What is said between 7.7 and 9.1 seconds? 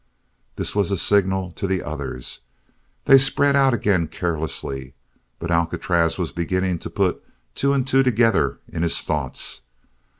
and two together in his